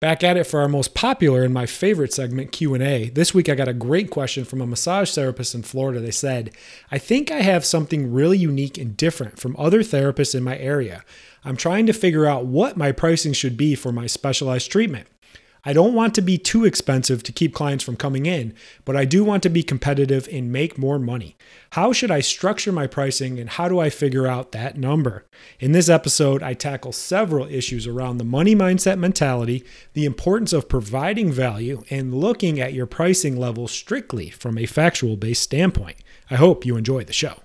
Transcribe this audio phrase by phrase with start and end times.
[0.00, 3.08] Back at it for our most popular and my favorite segment, Q&A.
[3.08, 5.98] This week I got a great question from a massage therapist in Florida.
[5.98, 6.50] They said,
[6.90, 11.04] "I think I have something really unique and different from other therapists in my area.
[11.42, 15.06] I'm trying to figure out what my pricing should be for my specialized treatment.
[15.66, 18.54] I don't want to be too expensive to keep clients from coming in,
[18.84, 21.36] but I do want to be competitive and make more money.
[21.70, 25.24] How should I structure my pricing and how do I figure out that number?
[25.58, 30.68] In this episode, I tackle several issues around the money mindset mentality, the importance of
[30.68, 35.96] providing value, and looking at your pricing level strictly from a factual based standpoint.
[36.30, 37.43] I hope you enjoy the show.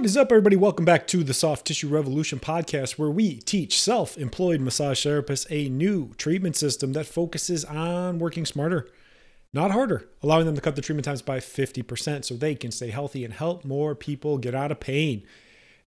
[0.00, 0.56] What is up, everybody?
[0.56, 5.46] Welcome back to the Soft Tissue Revolution podcast, where we teach self employed massage therapists
[5.50, 8.88] a new treatment system that focuses on working smarter,
[9.52, 12.88] not harder, allowing them to cut the treatment times by 50% so they can stay
[12.88, 15.22] healthy and help more people get out of pain.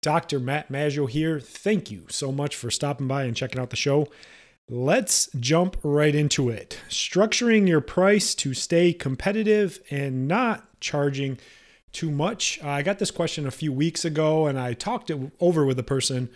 [0.02, 0.39] Dr.
[0.39, 1.39] Matt Maggio here.
[1.39, 4.08] Thank you so much for stopping by and checking out the show.
[4.67, 6.80] Let's jump right into it.
[6.89, 11.38] Structuring your price to stay competitive and not charging
[11.92, 12.59] too much?
[12.64, 15.80] Uh, I got this question a few weeks ago and I talked it over with
[15.80, 16.30] a person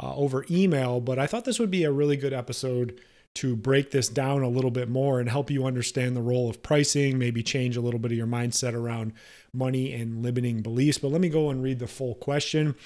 [0.00, 3.00] uh, over email, but I thought this would be a really good episode
[3.34, 6.62] to break this down a little bit more and help you understand the role of
[6.62, 9.12] pricing, maybe change a little bit of your mindset around
[9.52, 10.98] money and limiting beliefs.
[10.98, 12.76] But let me go and read the full question.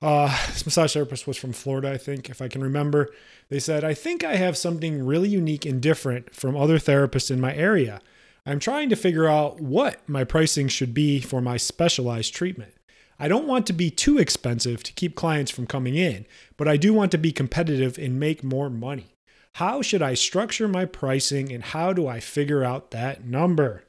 [0.00, 3.12] Uh, this massage therapist was from Florida, I think, if I can remember.
[3.48, 7.40] They said, I think I have something really unique and different from other therapists in
[7.40, 8.00] my area.
[8.48, 12.72] I'm trying to figure out what my pricing should be for my specialized treatment.
[13.18, 16.76] I don't want to be too expensive to keep clients from coming in, but I
[16.76, 19.14] do want to be competitive and make more money.
[19.54, 23.82] How should I structure my pricing and how do I figure out that number?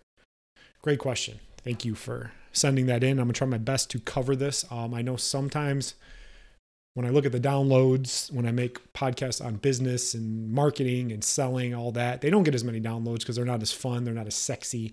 [0.81, 1.39] Great question.
[1.63, 3.19] Thank you for sending that in.
[3.19, 4.65] I'm going to try my best to cover this.
[4.71, 5.93] Um, I know sometimes
[6.97, 11.23] when I look at the downloads, when I make podcasts on business and marketing and
[11.23, 14.15] selling, all that, they don't get as many downloads because they're not as fun, they're
[14.15, 14.91] not as sexy,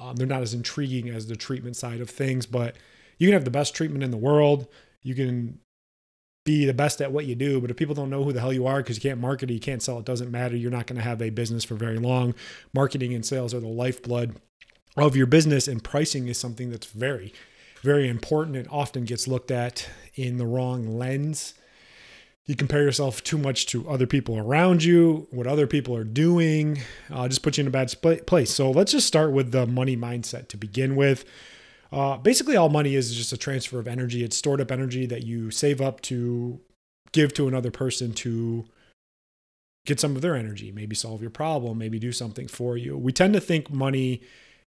[0.00, 2.44] um, they're not as intriguing as the treatment side of things.
[2.44, 2.74] But
[3.18, 4.66] you can have the best treatment in the world.
[5.02, 5.60] You can
[6.44, 8.52] be the best at what you do, but if people don't know who the hell
[8.52, 10.56] you are because you can't market it, you can't sell, it doesn't matter.
[10.56, 12.34] You're not going to have a business for very long.
[12.74, 14.34] Marketing and sales are the lifeblood
[14.96, 17.32] of your business, and pricing is something that's very,
[17.82, 21.54] very important and often gets looked at in the wrong lens.
[22.46, 26.80] You compare yourself too much to other people around you, what other people are doing,
[27.12, 27.94] uh, just puts you in a bad
[28.26, 28.50] place.
[28.50, 31.26] So let's just start with the money mindset to begin with.
[31.92, 34.24] Uh, basically, all money is just a transfer of energy.
[34.24, 36.60] It's stored up energy that you save up to
[37.12, 38.66] give to another person to
[39.84, 42.96] get some of their energy, maybe solve your problem, maybe do something for you.
[42.96, 44.22] We tend to think money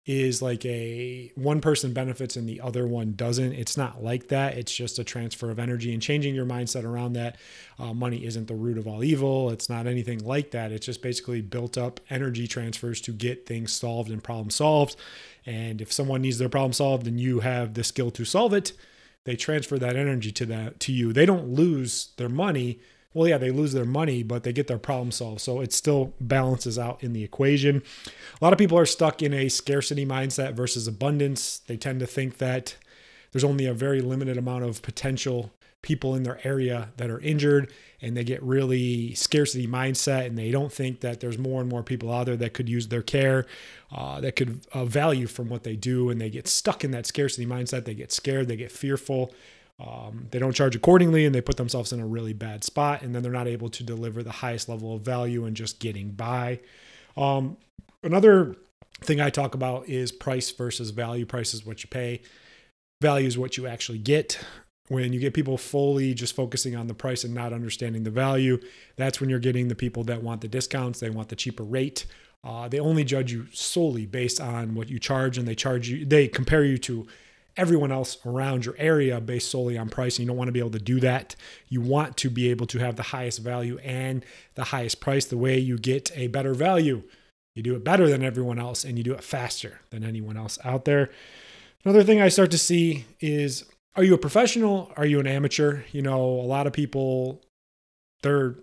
[0.06, 3.52] is like a one person benefits and the other one doesn't.
[3.52, 4.56] It's not like that.
[4.56, 7.36] It's just a transfer of energy and changing your mindset around that.
[7.76, 9.50] Uh, money isn't the root of all evil.
[9.50, 10.70] It's not anything like that.
[10.70, 14.94] It's just basically built up energy transfers to get things solved and problem solved.
[15.44, 18.72] And if someone needs their problem solved and you have the skill to solve it,
[19.24, 21.12] they transfer that energy to that to you.
[21.12, 22.78] They don't lose their money
[23.16, 25.40] well, yeah, they lose their money, but they get their problem solved.
[25.40, 27.82] So it still balances out in the equation.
[28.06, 31.60] A lot of people are stuck in a scarcity mindset versus abundance.
[31.66, 32.76] They tend to think that
[33.32, 35.50] there's only a very limited amount of potential
[35.80, 37.72] people in their area that are injured
[38.02, 41.82] and they get really scarcity mindset and they don't think that there's more and more
[41.82, 43.46] people out there that could use their care
[43.92, 47.06] uh, that could uh, value from what they do and they get stuck in that
[47.06, 49.32] scarcity mindset they get scared they get fearful
[49.78, 53.14] um, they don't charge accordingly and they put themselves in a really bad spot and
[53.14, 56.60] then they're not able to deliver the highest level of value and just getting by.
[57.16, 57.56] Um,
[58.02, 58.56] another
[59.02, 61.26] thing i talk about is price versus value.
[61.26, 62.22] Price is what you pay.
[63.02, 64.38] Value is what you actually get.
[64.88, 68.58] When you get people fully just focusing on the price and not understanding the value
[68.96, 71.00] that's when you're getting the people that want the discounts.
[71.00, 72.06] They want the cheaper rate.
[72.44, 76.06] Uh, they only judge you solely based on what you charge and they charge you
[76.06, 77.06] they compare you to
[77.56, 80.16] everyone else around your area based solely on price.
[80.16, 81.36] And you don't want to be able to do that.
[81.68, 84.24] You want to be able to have the highest value and
[84.54, 85.24] the highest price.
[85.24, 87.02] The way you get a better value,
[87.54, 90.58] you do it better than everyone else and you do it faster than anyone else
[90.64, 91.10] out there.
[91.84, 93.64] Another thing I start to see is
[93.94, 94.92] are you a professional?
[94.96, 95.82] Are you an amateur?
[95.92, 97.40] You know, a lot of people,
[98.22, 98.56] they're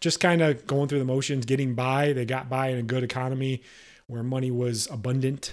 [0.00, 2.14] just kind of going through the motions, getting by.
[2.14, 3.62] They got by in a good economy
[4.06, 5.52] where money was abundant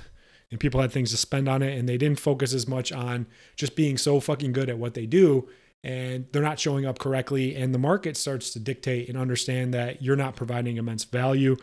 [0.56, 3.28] and people had things to spend on it and they didn't focus as much on
[3.58, 5.50] just being so fucking good at what they do
[5.84, 10.02] and they're not showing up correctly and the market starts to dictate and understand that
[10.02, 11.58] you're not providing immense value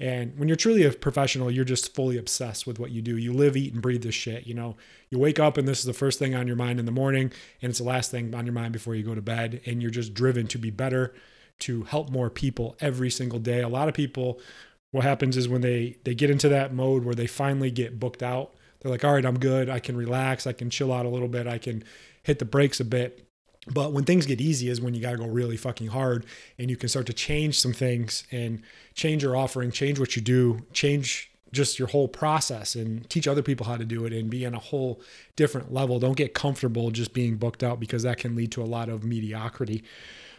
[0.00, 3.16] And when you're truly a professional, you're just fully obsessed with what you do.
[3.16, 4.46] You live, eat, and breathe this shit.
[4.46, 4.76] You know,
[5.10, 7.32] you wake up and this is the first thing on your mind in the morning,
[7.60, 9.60] and it's the last thing on your mind before you go to bed.
[9.66, 11.14] And you're just driven to be better,
[11.60, 13.60] to help more people every single day.
[13.60, 14.40] A lot of people,
[14.90, 18.22] what happens is when they they get into that mode where they finally get booked
[18.22, 19.68] out, they're like, all right, I'm good.
[19.68, 20.46] I can relax.
[20.46, 21.46] I can chill out a little bit.
[21.46, 21.84] I can
[22.22, 23.28] hit the brakes a bit
[23.72, 26.26] but when things get easy is when you got to go really fucking hard
[26.58, 28.62] and you can start to change some things and
[28.94, 33.42] change your offering, change what you do, change just your whole process and teach other
[33.42, 35.00] people how to do it and be on a whole
[35.36, 35.98] different level.
[35.98, 39.04] Don't get comfortable just being booked out because that can lead to a lot of
[39.04, 39.82] mediocrity.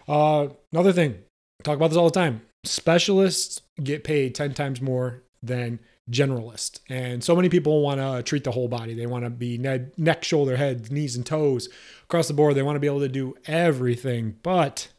[0.07, 1.17] Uh, another thing,
[1.63, 2.41] talk about this all the time.
[2.63, 5.79] Specialists get paid 10 times more than
[6.11, 6.79] generalists.
[6.89, 8.93] And so many people want to treat the whole body.
[8.93, 11.69] They want to be neck, shoulder, head, knees, and toes
[12.03, 12.55] across the board.
[12.55, 14.37] They want to be able to do everything.
[14.43, 14.89] But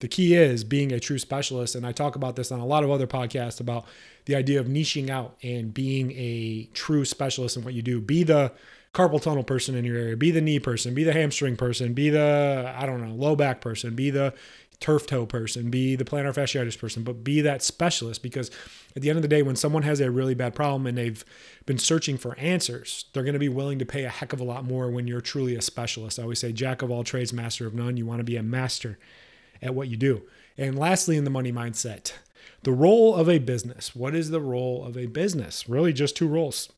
[0.00, 1.74] the key is being a true specialist.
[1.74, 3.86] And I talk about this on a lot of other podcasts about
[4.26, 8.00] the idea of niching out and being a true specialist in what you do.
[8.00, 8.52] Be the
[8.92, 12.10] carpal tunnel person in your area, be the knee person, be the hamstring person, be
[12.10, 14.34] the, I don't know, low back person, be the
[14.80, 18.50] turf toe person, be the plantar fasciitis person, but be that specialist because
[18.96, 21.24] at the end of the day, when someone has a really bad problem and they've
[21.66, 24.44] been searching for answers, they're going to be willing to pay a heck of a
[24.44, 26.18] lot more when you're truly a specialist.
[26.18, 27.96] I always say, jack of all trades, master of none.
[27.96, 28.98] You want to be a master
[29.62, 30.22] at what you do.
[30.56, 32.12] And lastly, in the money mindset,
[32.62, 33.94] the role of a business.
[33.94, 35.68] What is the role of a business?
[35.68, 36.70] Really, just two roles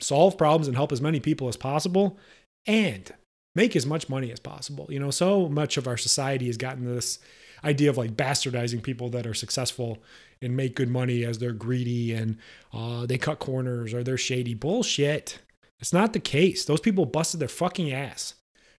[0.00, 2.18] solve problems and help as many people as possible,
[2.66, 3.12] and
[3.54, 4.86] make as much money as possible.
[4.90, 7.18] You know, so much of our society has gotten this
[7.64, 10.02] idea of like bastardizing people that are successful
[10.42, 12.36] and make good money as they're greedy and
[12.72, 14.54] uh, they cut corners or they're shady.
[14.54, 15.38] Bullshit.
[15.80, 16.64] It's not the case.
[16.64, 18.34] Those people busted their fucking ass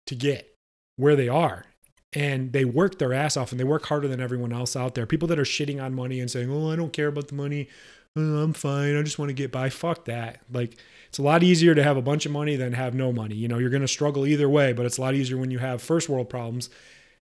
[0.08, 0.56] to get
[0.98, 1.66] where they are.
[2.14, 5.06] And they work their ass off and they work harder than everyone else out there.
[5.06, 7.68] People that are shitting on money and saying, oh, I don't care about the money.
[8.18, 8.96] Oh, I'm fine.
[8.96, 9.70] I just want to get by.
[9.70, 10.40] Fuck that.
[10.52, 10.78] Like,
[11.10, 13.36] it's a lot easier to have a bunch of money than have no money.
[13.36, 15.60] You know, you're going to struggle either way, but it's a lot easier when you
[15.60, 16.70] have first world problems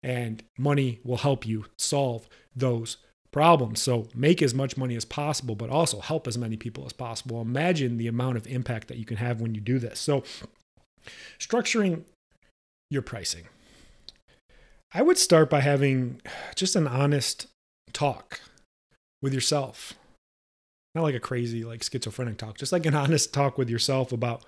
[0.03, 2.99] and money will help you solve those
[3.33, 3.83] problems.
[3.83, 7.41] So make as much money as possible, but also help as many people as possible.
[7.41, 9.99] Imagine the amount of impact that you can have when you do this.
[9.99, 10.23] So
[11.41, 12.05] structuring
[12.91, 13.45] your pricing.
[14.95, 16.23] I would start by having
[16.55, 17.49] just an honest
[17.93, 18.41] talk
[19.21, 19.95] with yourself
[20.97, 24.45] not like a crazy like schizophrenic talk just like an honest talk with yourself about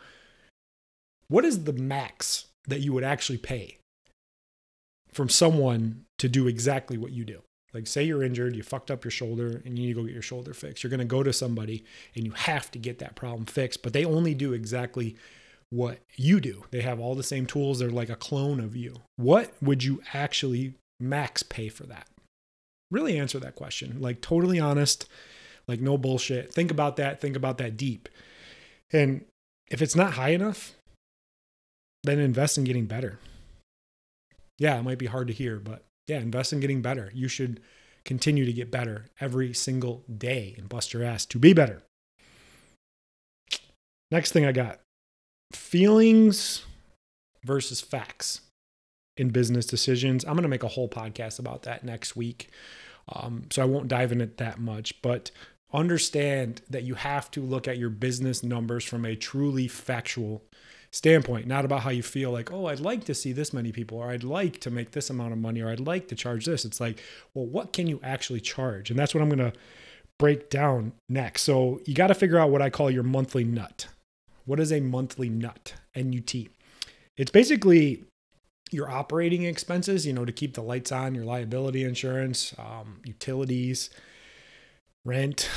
[1.28, 3.78] what is the max that you would actually pay
[5.12, 7.42] from someone to do exactly what you do?
[7.74, 10.12] Like say you're injured you fucked up your shoulder and you need to go get
[10.12, 10.82] your shoulder fixed.
[10.82, 11.84] You're going to go to somebody
[12.14, 15.16] and you have to get that problem fixed but they only do exactly
[15.70, 16.64] what you do.
[16.70, 17.78] They have all the same tools.
[17.78, 19.02] They're like a clone of you.
[19.16, 22.08] What would you actually max pay for that?
[22.90, 23.98] Really answer that question.
[24.00, 25.06] Like totally honest
[25.68, 26.52] like no bullshit.
[26.52, 27.20] Think about that.
[27.20, 28.08] Think about that deep.
[28.92, 29.24] And
[29.70, 30.74] if it's not high enough,
[32.04, 33.18] then invest in getting better.
[34.58, 37.12] Yeah, it might be hard to hear, but yeah, invest in getting better.
[37.14, 37.60] You should
[38.04, 41.82] continue to get better every single day and bust your ass to be better.
[44.10, 44.80] Next thing I got
[45.52, 46.64] feelings
[47.44, 48.40] versus facts
[49.16, 50.24] in business decisions.
[50.24, 52.48] I'm going to make a whole podcast about that next week.
[53.10, 55.30] Um, so I won't dive in it that much, but
[55.72, 60.42] understand that you have to look at your business numbers from a truly factual
[60.90, 63.98] standpoint, not about how you feel like, oh, I'd like to see this many people,
[63.98, 66.64] or I'd like to make this amount of money, or I'd like to charge this.
[66.64, 67.02] It's like,
[67.34, 68.90] well, what can you actually charge?
[68.90, 69.58] And that's what I'm going to
[70.18, 71.42] break down next.
[71.42, 73.86] So you got to figure out what I call your monthly nut.
[74.46, 75.74] What is a monthly nut?
[75.94, 76.34] NUT.
[77.16, 78.04] It's basically
[78.70, 83.90] your operating expenses, you know, to keep the lights on, your liability insurance, um, utilities,
[85.04, 85.48] rent,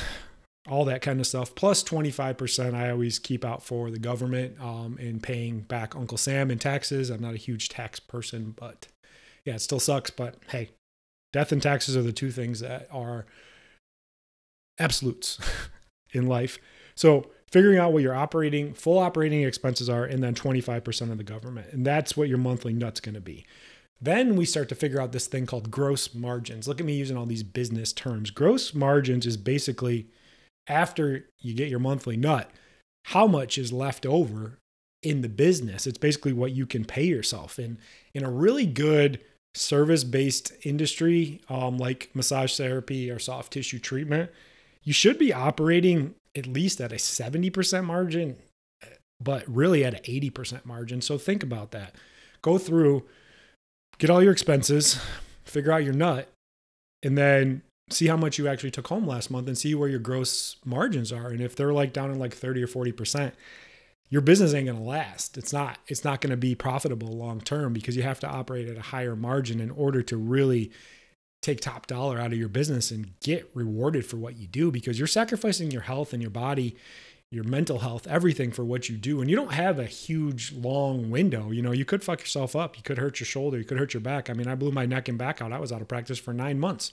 [0.68, 1.54] all that kind of stuff.
[1.54, 6.50] Plus 25% I always keep out for the government um, and paying back Uncle Sam
[6.50, 7.10] in taxes.
[7.10, 8.88] I'm not a huge tax person, but
[9.44, 10.10] yeah, it still sucks.
[10.10, 10.70] But hey,
[11.32, 13.26] death and taxes are the two things that are
[14.78, 15.38] absolutes
[16.12, 16.58] in life.
[16.94, 21.24] So figuring out what your operating, full operating expenses are, and then 25% of the
[21.24, 21.72] government.
[21.72, 23.44] And that's what your monthly nut's going to be.
[24.02, 26.66] Then we start to figure out this thing called gross margins.
[26.66, 28.32] Look at me using all these business terms.
[28.32, 30.08] Gross margins is basically
[30.66, 32.50] after you get your monthly nut,
[33.06, 34.58] how much is left over
[35.04, 35.86] in the business.
[35.86, 37.58] It's basically what you can pay yourself.
[37.58, 37.78] And
[38.12, 39.20] in a really good
[39.54, 44.32] service based industry um, like massage therapy or soft tissue treatment,
[44.82, 48.36] you should be operating at least at a 70% margin,
[49.20, 51.00] but really at an 80% margin.
[51.00, 51.94] So think about that.
[52.40, 53.04] Go through
[53.98, 55.00] get all your expenses,
[55.44, 56.28] figure out your nut,
[57.02, 59.98] and then see how much you actually took home last month and see where your
[59.98, 61.28] gross margins are.
[61.28, 63.32] And if they're like down in like 30 or 40%,
[64.08, 65.38] your business ain't going to last.
[65.38, 68.68] It's not it's not going to be profitable long term because you have to operate
[68.68, 70.70] at a higher margin in order to really
[71.40, 74.98] take top dollar out of your business and get rewarded for what you do because
[74.98, 76.76] you're sacrificing your health and your body
[77.32, 79.22] your mental health, everything for what you do.
[79.22, 81.50] And you don't have a huge long window.
[81.50, 82.76] You know, you could fuck yourself up.
[82.76, 83.56] You could hurt your shoulder.
[83.56, 84.28] You could hurt your back.
[84.28, 85.50] I mean, I blew my neck and back out.
[85.50, 86.92] I was out of practice for nine months.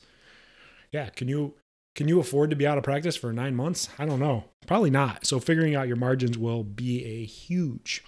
[0.94, 1.10] Yeah.
[1.10, 1.56] Can you
[1.94, 3.90] can you afford to be out of practice for nine months?
[4.00, 4.46] I don't know.
[4.66, 5.26] Probably not.
[5.26, 8.02] So figuring out your margins will be a huge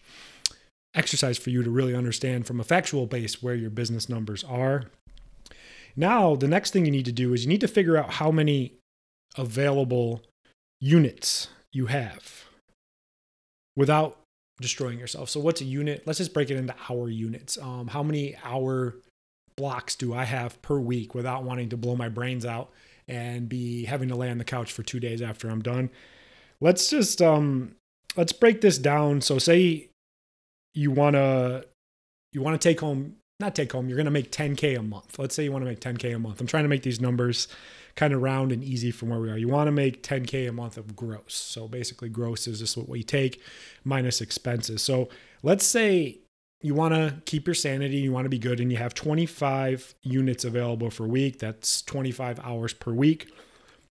[0.96, 4.86] exercise for you to really understand from a factual base where your business numbers are.
[5.98, 8.32] Now, the next thing you need to do is you need to figure out how
[8.32, 8.76] many
[9.38, 10.22] available
[10.80, 12.46] units you have
[13.76, 14.18] without
[14.60, 15.30] destroying yourself.
[15.30, 16.04] So, what's a unit?
[16.06, 17.58] Let's just break it into hour units.
[17.58, 18.96] Um, how many hour
[19.58, 22.72] blocks do I have per week without wanting to blow my brains out
[23.08, 25.90] and be having to lay on the couch for two days after I'm done?
[26.60, 27.76] Let's just um,
[28.16, 29.22] let's break this down.
[29.22, 29.90] So, say
[30.74, 31.64] you wanna
[32.32, 33.90] you wanna take home not take home.
[33.90, 35.20] You're gonna make 10k a month.
[35.20, 36.40] Let's say you want to make 10k a month.
[36.40, 37.48] I'm trying to make these numbers
[37.96, 39.38] kind of round and easy from where we are.
[39.38, 41.34] You want to make 10K a month of gross.
[41.34, 43.42] So basically, gross is just what we take
[43.84, 44.82] minus expenses.
[44.82, 45.10] So
[45.44, 46.20] let's say
[46.62, 49.96] you want to keep your sanity, you want to be good, and you have 25
[50.04, 51.40] units available for week.
[51.40, 53.32] That's 25 hours per week.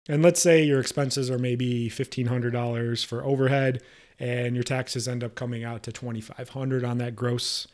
[0.09, 3.83] And let's say your expenses are maybe $1,500 for overhead,
[4.19, 7.67] and your taxes end up coming out to 2,500 on that gross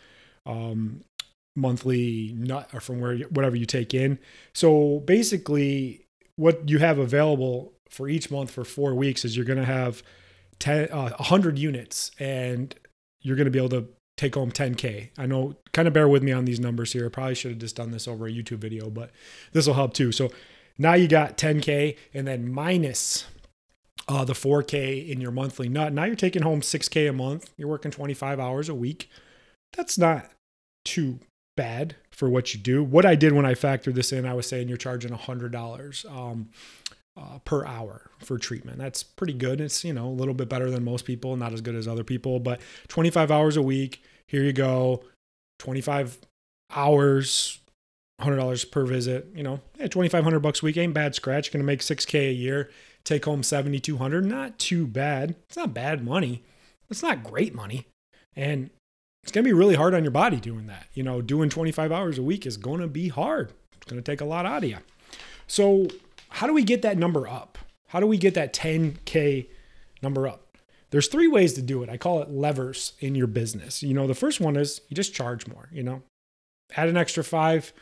[0.46, 1.04] um,
[1.56, 4.18] monthly nut or from where whatever you take in.
[4.52, 6.06] So basically,
[6.36, 10.02] what you have available for each month for four weeks is you're going to have
[10.58, 12.74] 10, uh, 100 units and
[13.22, 15.10] you're going to be able to take home 10K.
[15.18, 17.06] I know, kind of bear with me on these numbers here.
[17.06, 19.10] I probably should have just done this over a YouTube video, but
[19.52, 20.12] this will help too.
[20.12, 20.30] So
[20.78, 23.26] now you got 10K and then minus
[24.08, 25.92] uh, the 4K in your monthly nut.
[25.92, 27.50] Now you're taking home 6K a month.
[27.56, 29.08] You're working 25 hours a week.
[29.76, 30.30] That's not
[30.84, 31.20] too
[31.56, 32.82] bad for what you do.
[32.82, 36.48] What I did when I factored this in, I was saying you're charging $100 um,
[37.16, 38.78] uh, per hour for treatment.
[38.78, 39.60] That's pretty good.
[39.60, 42.04] It's, you know, a little bit better than most people, not as good as other
[42.04, 44.02] people, but 25 hours a week.
[44.26, 45.04] Here you go.
[45.58, 46.18] 25
[46.74, 47.60] hours,
[48.20, 51.52] $100 per visit, you know, yeah, 2500 bucks a week ain't bad scratch.
[51.52, 52.70] Going to make 6k a year,
[53.04, 55.36] take home 7200, not too bad.
[55.48, 56.42] It's not bad money.
[56.90, 57.86] It's not great money.
[58.36, 58.70] And
[59.24, 60.86] it's going to be really hard on your body doing that.
[60.92, 63.54] You know, doing 25 hours a week is going to be hard.
[63.74, 64.76] It's going to take a lot out of you.
[65.46, 65.88] So,
[66.28, 67.56] how do we get that number up?
[67.88, 69.46] How do we get that 10K
[70.02, 70.58] number up?
[70.90, 71.88] There's three ways to do it.
[71.88, 73.82] I call it levers in your business.
[73.82, 76.02] You know, the first one is you just charge more, you know,
[76.76, 77.72] add an extra five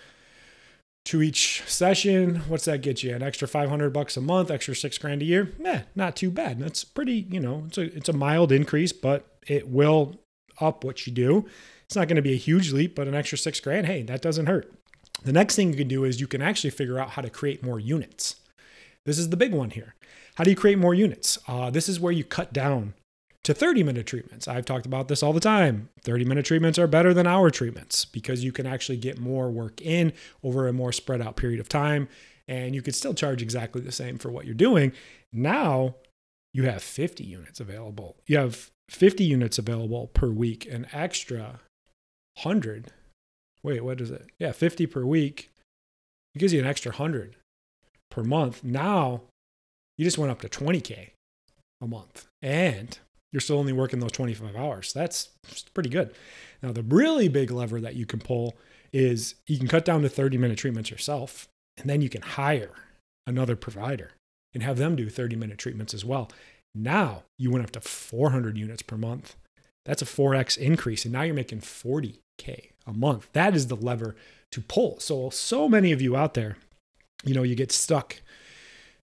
[1.06, 2.36] to each session.
[2.46, 3.16] What's that get you?
[3.16, 5.50] An extra 500 bucks a month, extra six grand a year?
[5.64, 6.60] Eh, not too bad.
[6.60, 10.20] That's pretty, you know, it's a, it's a mild increase, but it will
[10.60, 11.46] up what you do.
[11.84, 14.22] It's not going to be a huge leap, but an extra six grand, hey, that
[14.22, 14.72] doesn't hurt.
[15.24, 17.62] The next thing you can do is you can actually figure out how to create
[17.62, 18.36] more units.
[19.04, 19.94] This is the big one here.
[20.36, 21.38] How do you create more units?
[21.46, 22.94] Uh, this is where you cut down
[23.44, 24.46] to 30 minute treatments.
[24.46, 25.88] I've talked about this all the time.
[26.02, 29.80] 30 minute treatments are better than hour treatments because you can actually get more work
[29.80, 32.08] in over a more spread out period of time
[32.48, 34.92] and you could still charge exactly the same for what you're doing.
[35.32, 35.96] Now
[36.52, 38.16] you have 50 units available.
[38.26, 41.60] You have 50 units available per week, an extra
[42.42, 42.88] 100.
[43.62, 44.26] Wait, what is it?
[44.38, 45.50] Yeah, 50 per week.
[46.34, 47.36] It gives you an extra 100
[48.10, 48.62] per month.
[48.62, 49.22] Now
[49.98, 51.10] you just went up to 20K
[51.80, 52.98] a month and
[53.32, 54.92] you're still only working those 25 hours.
[54.92, 55.30] That's
[55.74, 56.14] pretty good.
[56.62, 58.54] Now, the really big lever that you can pull
[58.92, 62.74] is you can cut down to 30 minute treatments yourself, and then you can hire
[63.26, 64.12] another provider
[64.52, 66.30] and have them do 30 minute treatments as well.
[66.74, 69.36] Now you went up to 400 units per month.
[69.84, 71.04] That's a 4x increase.
[71.04, 73.28] And now you're making 40K a month.
[73.32, 74.14] That is the lever
[74.52, 75.00] to pull.
[75.00, 76.56] So, so many of you out there,
[77.24, 78.20] you know, you get stuck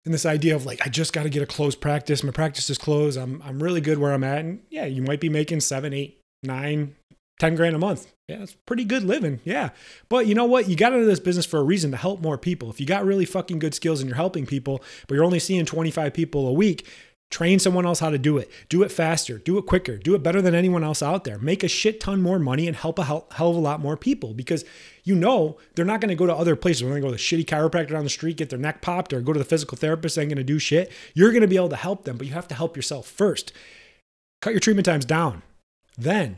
[0.05, 2.23] in this idea of like, I just got to get a closed practice.
[2.23, 3.17] My practice is closed.
[3.17, 4.39] I'm, I'm really good where I'm at.
[4.39, 6.95] And yeah, you might be making seven, eight, nine,
[7.39, 8.11] 10 grand a month.
[8.27, 9.39] Yeah, it's pretty good living.
[9.43, 9.69] Yeah.
[10.07, 10.69] But you know what?
[10.69, 12.69] You got into this business for a reason to help more people.
[12.69, 15.65] If you got really fucking good skills and you're helping people, but you're only seeing
[15.65, 16.87] 25 people a week,
[17.29, 18.49] Train someone else how to do it.
[18.69, 19.37] Do it faster.
[19.37, 19.97] Do it quicker.
[19.97, 21.37] Do it better than anyone else out there.
[21.37, 23.95] Make a shit ton more money and help a hell, hell of a lot more
[23.95, 24.65] people because
[25.03, 26.81] you know they're not going to go to other places.
[26.81, 29.13] They're going to go to the shitty chiropractor down the street, get their neck popped,
[29.13, 30.15] or go to the physical therapist.
[30.15, 30.91] They ain't going to do shit.
[31.13, 33.53] You're going to be able to help them, but you have to help yourself first.
[34.41, 35.43] Cut your treatment times down.
[35.97, 36.37] Then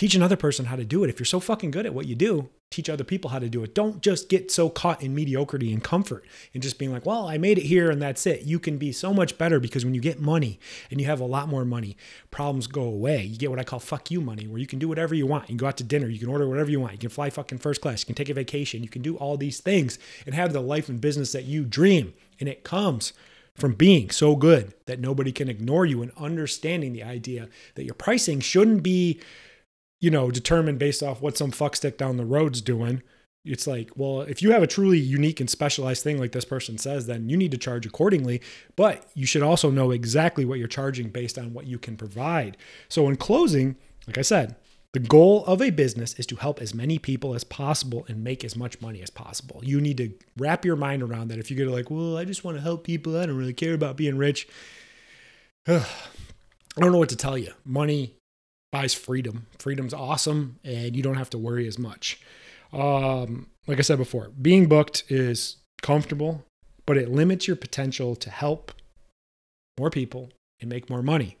[0.00, 1.10] Teach another person how to do it.
[1.10, 3.62] If you're so fucking good at what you do, teach other people how to do
[3.62, 3.74] it.
[3.74, 7.36] Don't just get so caught in mediocrity and comfort and just being like, well, I
[7.36, 8.44] made it here and that's it.
[8.44, 10.58] You can be so much better because when you get money
[10.90, 11.98] and you have a lot more money,
[12.30, 13.24] problems go away.
[13.24, 15.42] You get what I call fuck you money, where you can do whatever you want.
[15.42, 17.28] You can go out to dinner, you can order whatever you want, you can fly
[17.28, 20.34] fucking first class, you can take a vacation, you can do all these things and
[20.34, 22.14] have the life and business that you dream.
[22.38, 23.12] And it comes
[23.54, 27.92] from being so good that nobody can ignore you and understanding the idea that your
[27.92, 29.20] pricing shouldn't be
[30.00, 33.02] you know, determined based off what some fuckstick down the road's doing.
[33.44, 36.76] It's like, well, if you have a truly unique and specialized thing like this person
[36.76, 38.42] says, then you need to charge accordingly.
[38.76, 42.56] But you should also know exactly what you're charging based on what you can provide.
[42.88, 43.76] So, in closing,
[44.06, 44.56] like I said,
[44.92, 48.44] the goal of a business is to help as many people as possible and make
[48.44, 49.60] as much money as possible.
[49.64, 51.38] You need to wrap your mind around that.
[51.38, 53.74] If you get like, well, I just want to help people, I don't really care
[53.74, 54.48] about being rich.
[55.66, 55.84] I
[56.76, 57.52] don't know what to tell you.
[57.64, 58.16] Money
[58.72, 59.46] buys freedom.
[59.58, 62.20] Freedom's awesome, and you don't have to worry as much.
[62.72, 66.44] Um, like I said before, being booked is comfortable,
[66.86, 68.72] but it limits your potential to help
[69.78, 71.36] more people and make more money.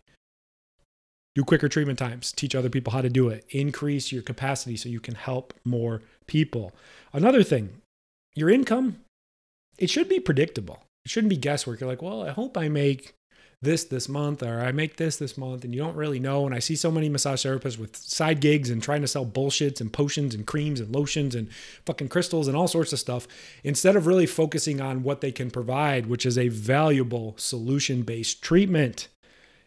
[1.36, 4.88] Do quicker treatment times, teach other people how to do it, increase your capacity so
[4.88, 6.72] you can help more people.
[7.12, 7.80] Another thing,
[8.34, 9.00] your income,
[9.78, 10.82] it should be predictable.
[11.04, 11.80] It shouldn't be guesswork.
[11.80, 13.14] You're like, well, I hope I make
[13.62, 16.46] this this month or I make this this month and you don't really know.
[16.46, 19.80] And I see so many massage therapists with side gigs and trying to sell bullshits
[19.80, 21.52] and potions and creams and lotions and
[21.84, 23.28] fucking crystals and all sorts of stuff
[23.62, 28.42] instead of really focusing on what they can provide, which is a valuable solution based
[28.42, 29.08] treatment.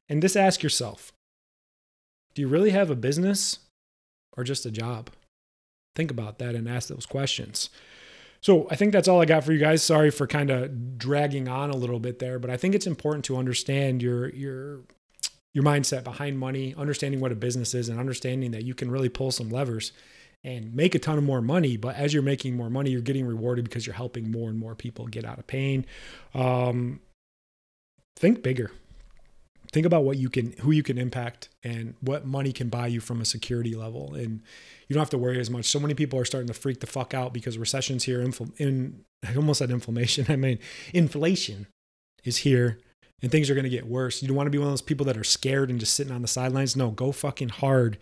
[0.09, 1.11] And just ask yourself
[2.33, 3.59] do you really have a business
[4.35, 5.11] or just a job?
[5.95, 7.69] Think about that and ask those questions.
[8.43, 9.81] So I think that's all I got for you guys.
[9.81, 13.23] Sorry for kind of dragging on a little bit there, but I think it's important
[13.25, 14.81] to understand your your
[15.53, 19.07] your mindset behind money, understanding what a business is, and understanding that you can really
[19.07, 19.93] pull some levers
[20.43, 21.77] and make a ton of more money.
[21.77, 24.75] But as you're making more money, you're getting rewarded because you're helping more and more
[24.75, 25.85] people get out of pain.
[26.33, 26.99] Um,
[28.17, 28.71] think bigger
[29.73, 33.01] think about what you can who you can impact and what money can buy you
[33.01, 34.13] from a security level.
[34.13, 34.41] And
[34.87, 35.65] you don't have to worry as much.
[35.65, 39.03] So many people are starting to freak the fuck out because recession's here infl- in
[39.27, 40.59] i almost said inflammation i mean
[40.93, 41.67] inflation
[42.23, 42.79] is here
[43.21, 44.21] and things are going to get worse.
[44.21, 46.13] You don't want to be one of those people that are scared and just sitting
[46.13, 46.75] on the sidelines.
[46.75, 47.97] No go fucking hard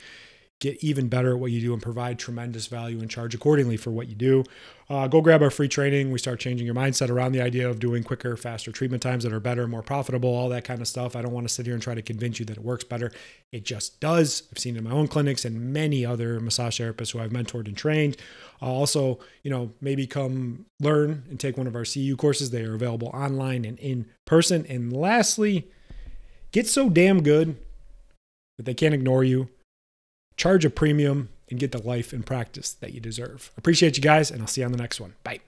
[0.62, 3.90] get even better at what you do and provide tremendous value and charge accordingly for
[3.90, 4.44] what you do.
[4.90, 6.12] Uh, go grab our free training.
[6.12, 9.34] We start changing your mindset around the idea of doing quicker, faster treatment times that
[9.34, 11.16] are better, more profitable, all that kind of stuff.
[11.16, 13.12] I don't want to sit here and try to convince you that it works better.
[13.52, 14.44] It just does.
[14.52, 17.66] I've seen it in my own clinics and many other massage therapists who I've mentored
[17.66, 18.18] and trained.
[18.62, 22.52] Uh, also, you know, maybe come learn and take one of our CE courses.
[22.52, 24.68] They are available online and in person.
[24.70, 25.68] And lastly,
[26.52, 27.58] get so damn good
[28.58, 29.50] that they can't ignore you
[30.42, 33.52] charge a premium, and get the life and practice that you deserve.
[33.58, 35.14] Appreciate you guys, and I'll see you on the next one.
[35.24, 35.42] Bye.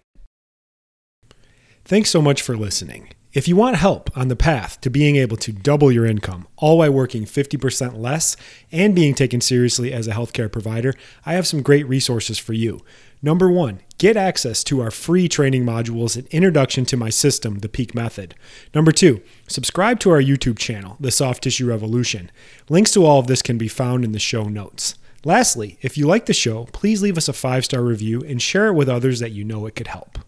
[1.84, 3.10] Thanks so much for listening.
[3.34, 6.77] If you want help on the path to being able to double your income, all
[6.77, 8.38] while working 50% less
[8.71, 10.93] and being taken seriously as a healthcare provider,
[11.25, 12.82] I have some great resources for you.
[13.25, 17.69] Number one, get access to our free training modules and introduction to my system, the
[17.69, 18.36] Peak Method.
[18.75, 22.29] Number two, subscribe to our YouTube channel, The Soft Tissue Revolution.
[22.67, 24.95] Links to all of this can be found in the show notes.
[25.23, 28.67] Lastly, if you like the show, please leave us a five star review and share
[28.67, 30.19] it with others that you know it could help.